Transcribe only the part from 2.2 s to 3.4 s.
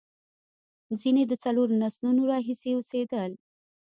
راهیسې اوسېدل.